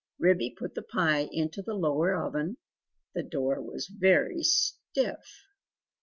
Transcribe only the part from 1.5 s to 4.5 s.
the lower oven; the door was very